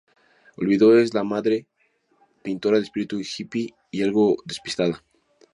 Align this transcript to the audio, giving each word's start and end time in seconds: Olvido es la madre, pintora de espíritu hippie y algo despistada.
Olvido 0.57 0.97
es 0.97 1.13
la 1.13 1.23
madre, 1.23 1.67
pintora 2.41 2.77
de 2.77 2.83
espíritu 2.85 3.21
hippie 3.21 3.75
y 3.91 4.01
algo 4.01 4.37
despistada. 4.45 5.03